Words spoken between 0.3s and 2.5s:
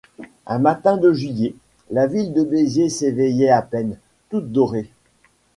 Un matin de juillet, la ville de